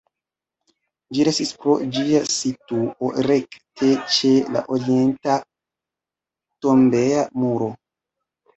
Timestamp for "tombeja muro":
6.67-7.73